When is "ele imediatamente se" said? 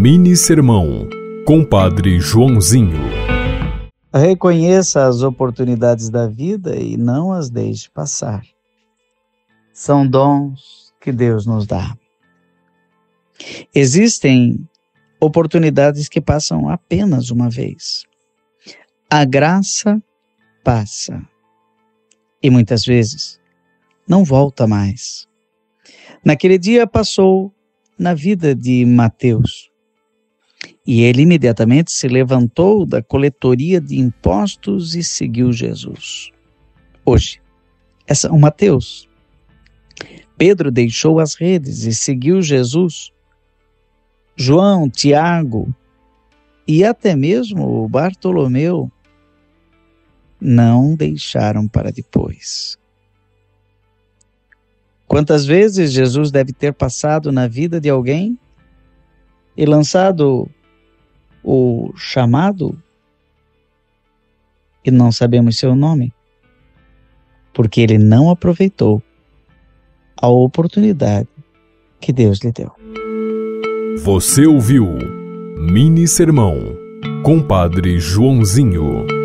31.02-32.08